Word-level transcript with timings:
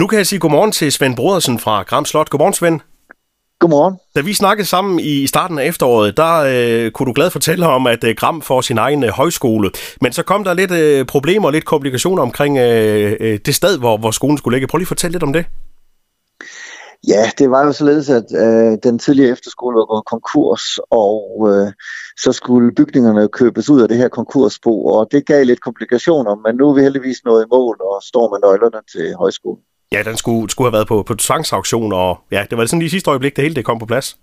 Nu 0.00 0.06
kan 0.06 0.18
jeg 0.18 0.26
sige 0.26 0.38
godmorgen 0.38 0.72
til 0.72 0.92
Svend 0.92 1.16
Brodersen 1.16 1.58
fra 1.58 1.82
Gram 1.82 2.04
Slot. 2.04 2.30
Godmorgen, 2.30 2.54
Svend. 2.54 2.80
Godmorgen. 3.58 3.94
Da 4.16 4.20
vi 4.20 4.34
snakkede 4.34 4.68
sammen 4.68 5.00
i 5.00 5.26
starten 5.26 5.58
af 5.58 5.66
efteråret, 5.66 6.16
der 6.16 6.34
øh, 6.36 6.90
kunne 6.90 7.06
du 7.06 7.12
glad 7.12 7.30
fortælle 7.30 7.66
om, 7.66 7.86
at 7.86 8.04
øh, 8.04 8.14
Gram 8.18 8.42
får 8.42 8.60
sin 8.60 8.78
egen 8.78 9.04
øh, 9.04 9.10
højskole. 9.10 9.70
Men 10.00 10.12
så 10.12 10.22
kom 10.22 10.44
der 10.44 10.54
lidt 10.54 10.70
øh, 10.70 11.06
problemer 11.06 11.48
og 11.48 11.52
lidt 11.52 11.64
komplikationer 11.64 12.22
omkring 12.22 12.58
øh, 12.58 13.16
øh, 13.20 13.38
det 13.46 13.54
sted, 13.54 13.78
hvor, 13.78 13.96
hvor 13.96 14.10
skolen 14.10 14.38
skulle 14.38 14.54
ligge. 14.54 14.66
Prøv 14.66 14.78
lige 14.78 14.84
at 14.84 14.88
fortælle 14.88 15.12
lidt 15.12 15.22
om 15.22 15.32
det. 15.32 15.46
Ja, 17.08 17.30
det 17.38 17.50
var 17.50 17.64
jo 17.64 17.72
således, 17.72 18.10
at 18.10 18.24
øh, 18.34 18.78
den 18.82 18.98
tidligere 18.98 19.32
efterskole 19.32 19.76
var 19.76 19.84
gået 19.84 20.06
konkurs, 20.06 20.78
og 20.90 21.48
øh, 21.50 21.72
så 22.18 22.32
skulle 22.32 22.74
bygningerne 22.74 23.28
købes 23.28 23.70
ud 23.70 23.82
af 23.82 23.88
det 23.88 23.96
her 23.96 24.08
konkursbo, 24.08 24.84
og 24.84 25.08
det 25.10 25.26
gav 25.26 25.44
lidt 25.44 25.60
komplikationer, 25.60 26.34
men 26.34 26.56
nu 26.56 26.70
er 26.70 26.74
vi 26.74 26.82
heldigvis 26.82 27.24
nået 27.24 27.44
i 27.44 27.48
mål 27.50 27.76
og 27.80 28.02
står 28.02 28.30
med 28.30 28.38
nøglerne 28.48 28.80
til 28.92 29.14
højskolen. 29.14 29.62
Ja, 29.92 30.02
den 30.02 30.16
skulle, 30.16 30.50
skulle 30.50 30.66
have 30.66 30.72
været 30.72 30.88
på, 30.88 31.02
på 31.02 31.14
tvangsauktion, 31.14 31.92
og 31.92 32.18
ja, 32.30 32.46
det 32.50 32.58
var 32.58 32.66
sådan 32.66 32.78
lige 32.78 32.90
sidste 32.90 33.10
øjeblik, 33.10 33.36
det 33.36 33.42
hele 33.42 33.54
det 33.54 33.64
kom 33.64 33.78
på 33.78 33.86
plads. 33.86 34.18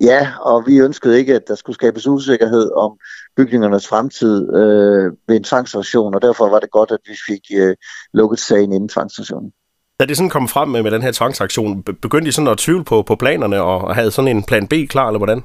Ja, 0.00 0.28
og 0.40 0.64
vi 0.66 0.78
ønskede 0.78 1.18
ikke, 1.18 1.34
at 1.34 1.42
der 1.48 1.54
skulle 1.54 1.74
skabes 1.74 2.06
usikkerhed 2.06 2.72
om 2.76 2.98
bygningernes 3.36 3.88
fremtid 3.88 4.54
øh, 4.54 5.12
ved 5.28 5.36
en 5.36 5.44
tvangsauktion, 5.44 6.14
og 6.14 6.22
derfor 6.22 6.48
var 6.48 6.60
det 6.60 6.70
godt, 6.70 6.90
at 6.90 6.98
vi 7.06 7.14
fik 7.28 7.40
øh, 7.56 7.76
lukket 8.14 8.38
sagen 8.38 8.72
inden 8.72 8.88
tvangsauktionen. 8.88 9.52
Da 10.00 10.06
det 10.06 10.16
sådan 10.16 10.30
kom 10.30 10.48
frem 10.48 10.68
med, 10.68 10.82
med 10.82 10.90
den 10.90 11.02
her 11.02 11.12
tvangsaktion, 11.12 11.82
begyndte 11.82 12.28
I 12.28 12.32
sådan 12.32 12.48
at 12.48 12.58
tvivle 12.58 12.84
på, 12.84 13.02
på 13.02 13.16
planerne, 13.16 13.62
og 13.62 13.94
havde 13.94 14.10
sådan 14.10 14.36
en 14.36 14.42
plan 14.42 14.66
B 14.66 14.72
klar, 14.88 15.06
eller 15.08 15.18
hvordan? 15.18 15.42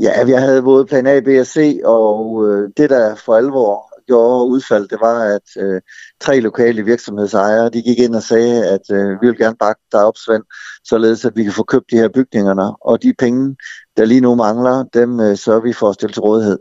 Ja, 0.00 0.24
vi 0.24 0.32
havde 0.32 0.62
både 0.62 0.86
plan 0.86 1.06
A, 1.06 1.20
B 1.20 1.28
og 1.40 1.46
C, 1.46 1.80
og 1.84 2.48
øh, 2.48 2.70
det 2.76 2.90
der 2.90 3.14
for 3.14 3.36
alvor 3.36 3.91
gjorde 4.06 4.46
udfald, 4.46 4.88
det 4.88 4.98
var, 5.00 5.24
at 5.24 5.62
øh, 5.62 5.80
tre 6.20 6.40
lokale 6.40 6.84
virksomhedsejere, 6.84 7.70
de 7.70 7.82
gik 7.82 7.98
ind 7.98 8.14
og 8.14 8.22
sagde, 8.22 8.70
at 8.70 8.90
øh, 8.90 9.22
vi 9.22 9.26
vil 9.26 9.38
gerne 9.38 9.56
bakke 9.56 9.82
dig 9.92 10.04
op, 10.04 10.16
Svend, 10.16 10.42
således 10.84 11.24
at 11.24 11.36
vi 11.36 11.44
kan 11.44 11.52
få 11.52 11.62
købt 11.62 11.90
de 11.90 11.96
her 11.96 12.08
bygningerne, 12.08 12.76
og 12.76 13.02
de 13.02 13.14
penge, 13.18 13.56
der 13.96 14.04
lige 14.04 14.20
nu 14.20 14.34
mangler, 14.34 14.84
dem 14.94 15.20
øh, 15.20 15.36
sørger 15.36 15.60
vi 15.60 15.72
for 15.72 15.88
at 15.88 15.94
stille 15.94 16.12
til 16.12 16.22
rådighed. 16.22 16.58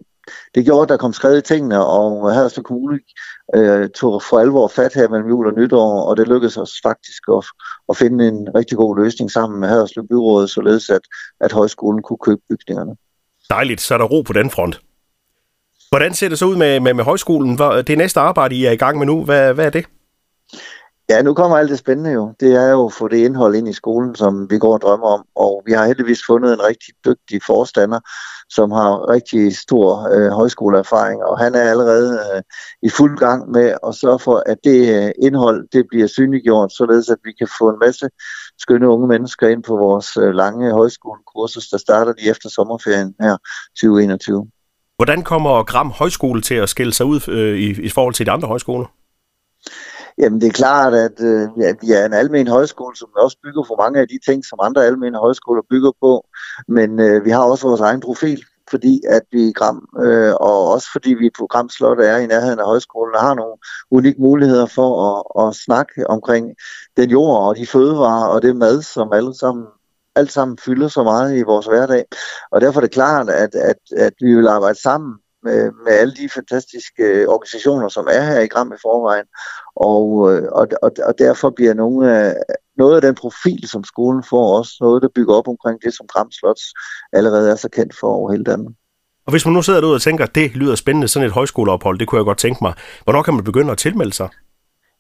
Det 0.56 0.66
gjorde, 0.66 0.84
at 0.84 0.90
der 0.90 0.98
kom 0.98 1.14
skrevet 1.14 1.38
i 1.38 1.54
tingene, 1.54 1.86
og 1.86 2.34
Haderslev 2.34 2.64
Kommune 2.64 3.00
øh, 3.56 3.90
tog 3.90 4.24
for 4.24 4.40
alvor 4.40 4.68
fat 4.68 4.94
her 4.94 5.10
mellem 5.10 5.30
jul 5.30 5.48
og 5.48 5.54
nytår, 5.58 6.02
og 6.02 6.18
det 6.18 6.28
lykkedes 6.28 6.58
os 6.58 6.74
faktisk 6.84 7.24
at, 7.38 7.46
at 7.90 7.98
finde 7.98 8.28
en 8.28 8.48
rigtig 8.56 8.78
god 8.78 8.98
løsning 9.04 9.32
sammen 9.32 9.60
med 9.60 9.70
Haderslev 9.70 10.08
Byrådet, 10.08 10.50
således 10.50 10.90
at, 10.90 11.02
at 11.40 11.52
højskolen 11.52 12.02
kunne 12.02 12.18
købe 12.18 12.42
bygningerne. 12.50 12.96
Dejligt, 13.50 13.82
så 13.82 13.94
er 13.94 13.98
der 13.98 14.06
ro 14.06 14.22
på 14.22 14.34
den 14.34 14.50
front. 14.50 14.82
Hvordan 15.96 16.14
ser 16.14 16.30
det 16.30 16.40
så 16.40 16.46
ud 16.46 16.56
med, 16.56 16.80
med, 16.80 16.94
med 16.94 17.04
højskolen? 17.04 17.58
Det 17.58 17.98
næste 17.98 18.20
arbejde, 18.20 18.56
I 18.56 18.66
er 18.66 18.72
i 18.72 18.76
gang 18.76 18.98
med 18.98 19.06
nu, 19.06 19.26
hvad, 19.26 19.54
hvad 19.54 19.66
er 19.66 19.70
det? 19.70 19.86
Ja, 21.10 21.22
nu 21.22 21.34
kommer 21.34 21.58
alt 21.58 21.70
det 21.70 21.80
spændende 21.80 22.12
jo. 22.12 22.34
Det 22.40 22.56
er 22.56 22.70
jo 22.72 22.86
at 22.86 22.94
få 22.94 23.08
det 23.08 23.18
indhold 23.18 23.56
ind 23.56 23.68
i 23.68 23.74
skolen, 23.74 24.16
som 24.16 24.50
vi 24.50 24.58
går 24.58 24.74
og 24.74 24.82
drømmer 24.82 25.08
om. 25.08 25.26
Og 25.36 25.64
vi 25.66 25.72
har 25.72 25.86
heldigvis 25.86 26.20
fundet 26.28 26.54
en 26.54 26.64
rigtig 26.64 26.94
dygtig 27.06 27.42
forstander, 27.46 28.00
som 28.50 28.72
har 28.72 29.10
rigtig 29.10 29.58
stor 29.58 30.10
øh, 30.16 30.30
højskoleerfaring, 30.32 31.24
og 31.24 31.40
han 31.40 31.56
er 31.56 31.70
allerede 31.70 32.20
øh, 32.36 32.42
i 32.84 32.90
fuld 32.90 33.18
gang 33.18 33.52
med 33.52 33.76
at 33.88 33.96
sørge 33.96 34.20
for, 34.20 34.44
at 34.46 34.58
det 34.64 35.06
øh, 35.06 35.12
indhold 35.22 35.68
det 35.74 35.86
bliver 35.90 36.08
synliggjort, 36.08 36.72
således 36.74 37.10
at 37.10 37.18
vi 37.24 37.32
kan 37.32 37.48
få 37.60 37.70
en 37.70 37.80
masse 37.80 38.10
skønne 38.60 38.90
unge 38.90 39.08
mennesker 39.08 39.48
ind 39.48 39.64
på 39.64 39.78
vores 39.78 40.18
øh, 40.18 40.34
lange 40.34 40.72
højskolekursus, 40.72 41.68
der 41.68 41.78
starter 41.78 42.14
lige 42.18 42.30
efter 42.30 42.50
sommerferien 42.50 43.16
her 43.22 43.38
2021. 43.82 44.48
Hvordan 45.02 45.24
kommer 45.24 45.64
Gram 45.64 45.92
Højskole 45.92 46.42
til 46.42 46.56
at 46.56 46.70
skille 46.70 46.94
sig 46.94 47.06
ud 47.06 47.30
øh, 47.30 47.58
i, 47.58 47.70
i 47.82 47.90
forhold 47.90 48.14
til 48.14 48.26
de 48.26 48.32
andre 48.32 48.48
højskoler? 48.48 48.86
Jamen 50.18 50.42
det 50.42 50.48
er 50.48 50.52
klart, 50.52 50.94
at 50.94 51.22
øh, 51.22 51.50
ja, 51.58 51.74
vi 51.82 51.92
er 51.92 52.06
en 52.06 52.14
almen 52.14 52.48
højskole, 52.48 52.96
som 52.96 53.10
også 53.16 53.38
bygger 53.44 53.64
på 53.64 53.76
mange 53.80 54.00
af 54.00 54.08
de 54.08 54.20
ting, 54.28 54.46
som 54.46 54.60
andre 54.62 54.86
almene 54.86 55.18
højskoler 55.18 55.62
bygger 55.70 55.92
på. 56.02 56.26
Men 56.68 57.00
øh, 57.00 57.26
vi 57.26 57.30
har 57.30 57.44
også 57.44 57.68
vores 57.68 57.82
egen 57.82 58.02
profil, 58.02 58.44
fordi 58.70 59.02
at 59.10 59.22
vi 59.32 59.42
i 59.48 59.54
Gram, 59.54 59.88
øh, 60.04 60.34
og 60.34 60.72
også 60.74 60.88
fordi 60.92 61.14
vi 61.14 61.30
på 61.40 61.48
Gram 61.48 61.70
Slot 61.70 62.00
er 62.00 62.18
i 62.18 62.28
nærheden 62.28 62.60
af 62.60 62.66
højskolen, 62.66 63.16
og 63.16 63.22
har 63.22 63.34
nogle 63.34 63.58
unikke 63.92 64.22
muligheder 64.22 64.66
for 64.66 64.90
at, 65.10 65.48
at 65.48 65.56
snakke 65.56 66.10
omkring 66.10 66.46
den 66.98 67.10
jord 67.10 67.48
og 67.48 67.56
de 67.56 67.68
fødevarer 67.68 68.28
og 68.28 68.42
det 68.42 68.56
mad, 68.56 68.82
som 68.82 69.14
alle 69.14 69.34
sammen 69.36 69.66
alt 70.16 70.32
sammen 70.32 70.58
fylder 70.58 70.88
så 70.88 71.04
meget 71.04 71.38
i 71.38 71.42
vores 71.42 71.66
hverdag. 71.66 72.06
Og 72.52 72.62
derfor 72.62 72.80
er 72.80 72.82
det 72.82 72.94
klart, 72.94 73.30
at, 73.30 73.56
at, 73.56 73.78
at 73.98 74.14
vi 74.22 74.36
vil 74.36 74.48
arbejde 74.48 74.82
sammen 74.82 75.14
med, 75.44 75.72
med 75.86 75.94
alle 75.94 76.14
de 76.16 76.30
fantastiske 76.30 77.04
øh, 77.04 77.28
organisationer, 77.28 77.88
som 77.90 78.08
er 78.12 78.22
her 78.22 78.40
i 78.40 78.48
Gram 78.48 78.74
i 78.74 78.82
forvejen. 78.82 79.26
Og, 79.76 80.34
øh, 80.34 80.48
og, 80.52 80.68
og, 80.82 80.92
og 81.04 81.14
derfor 81.18 81.50
bliver 81.50 81.74
nogle 81.74 82.18
af, 82.18 82.36
noget 82.78 82.96
af 82.96 83.02
den 83.02 83.16
profil, 83.16 83.68
som 83.68 83.84
skolen 83.84 84.24
får, 84.30 84.58
også 84.58 84.74
noget, 84.82 85.02
der 85.02 85.10
bygger 85.16 85.34
op 85.34 85.48
omkring 85.48 85.82
det, 85.84 85.94
som 85.94 86.08
Gram 86.08 86.32
Slots 86.32 86.64
allerede 87.14 87.52
er 87.52 87.56
så 87.56 87.70
kendt 87.70 87.96
for 88.00 88.08
over 88.08 88.32
hele 88.32 88.44
Danmark. 88.44 88.74
Og 89.26 89.32
hvis 89.32 89.46
man 89.46 89.54
nu 89.54 89.62
sidder 89.62 89.82
derude 89.82 89.96
og 89.96 90.02
tænker, 90.02 90.24
at 90.24 90.36
det 90.36 90.56
lyder 90.56 90.76
spændende, 90.76 91.08
sådan 91.08 91.26
et 91.28 91.34
højskoleophold, 91.34 92.00
det 92.00 92.08
kunne 92.08 92.20
jeg 92.20 92.26
godt 92.26 92.38
tænke 92.38 92.60
mig. 92.62 92.74
Hvornår 93.04 93.24
kan 93.24 93.34
man 93.34 93.44
begynde 93.44 93.72
at 93.72 93.78
tilmelde 93.78 94.14
sig? 94.14 94.30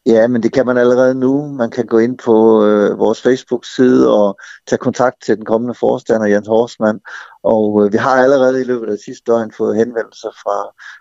Ja, 0.06 0.28
men 0.28 0.44
det 0.44 0.54
kan 0.54 0.66
man 0.66 0.78
allerede 0.78 1.16
nu. 1.16 1.48
Man 1.48 1.72
kan 1.72 1.86
gå 1.86 1.98
ind 1.98 2.18
på 2.18 2.66
øh, 2.66 3.00
vores 3.00 3.22
Facebook-side 3.22 4.14
og 4.14 4.40
tage 4.68 4.78
kontakt 4.78 5.16
til 5.26 5.38
den 5.38 5.46
kommende 5.46 5.76
forstander, 5.76 6.28
Jens 6.28 6.48
Horsmann. 6.48 7.00
Og 7.44 7.86
øh, 7.86 7.94
vi 7.94 7.98
har 7.98 8.16
allerede 8.24 8.62
i 8.62 8.64
løbet 8.64 8.92
af 8.92 8.98
sidste 9.06 9.24
døgn 9.32 9.52
fået 9.58 9.78
henvendelser 9.78 10.30
fra, 10.44 10.58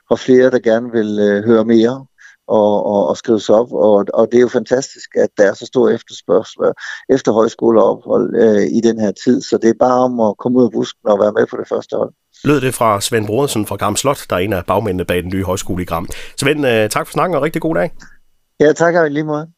fra 0.09 0.17
flere, 0.17 0.51
der 0.51 0.59
gerne 0.59 0.91
vil 0.91 1.19
øh, 1.21 1.45
høre 1.45 1.65
mere 1.65 2.07
og, 2.49 2.87
og, 2.87 3.09
og 3.09 3.17
skrive 3.17 3.41
sig 3.41 3.55
op. 3.55 3.73
Og, 3.73 4.07
og 4.15 4.29
det 4.33 4.37
er 4.39 4.41
jo 4.41 4.49
fantastisk, 4.49 5.09
at 5.17 5.29
der 5.39 5.45
er 5.51 5.55
så 5.55 5.67
stor 5.67 5.89
efterspørgsel 5.89 6.63
efter 7.09 7.33
højskoleophold 7.33 8.37
øh, 8.37 8.63
i 8.63 8.81
den 8.81 9.01
her 9.01 9.13
tid. 9.25 9.43
Så 9.43 9.59
det 9.63 9.71
er 9.71 9.75
bare 9.81 9.99
om 9.99 10.21
at 10.21 10.35
komme 10.39 10.59
ud 10.59 10.65
af 10.65 10.71
busken 10.71 11.09
og 11.09 11.19
være 11.19 11.33
med 11.33 11.47
på 11.47 11.57
det 11.57 11.69
første 11.69 11.97
hold. 11.97 12.13
Lød 12.45 12.61
det 12.61 12.75
fra 12.75 13.01
Svend 13.01 13.27
Brodersen 13.27 13.67
fra 13.67 13.77
Gram 13.77 13.97
Slot, 13.97 14.27
der 14.31 14.37
er 14.37 14.41
en 14.41 14.53
af 14.53 14.67
bagmændene 14.67 15.05
bag 15.05 15.23
den 15.23 15.31
nye 15.35 15.45
højskole 15.45 15.83
i 15.83 15.87
Gram. 15.87 16.09
Svend, 16.41 16.67
øh, 16.67 16.91
tak 16.91 17.07
for 17.07 17.13
snakken 17.13 17.37
og 17.37 17.43
rigtig 17.43 17.63
god 17.63 17.75
dag. 17.75 17.91
Ja, 18.61 18.73
tak 18.73 18.95
og 18.95 19.11
lige 19.11 19.25
måde. 19.25 19.53